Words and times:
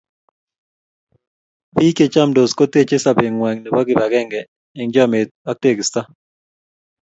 biik 1.75 1.95
che 1.97 2.05
camdos, 2.13 2.51
koteechei 2.59 3.03
sobeetng'wai 3.03 3.55
nebo 3.59 3.79
kip 3.87 3.99
agenge 4.05 4.41
eng 4.79 4.91
chomyet 4.93 5.29
ak 5.49 5.57
tekiisto 5.61 6.01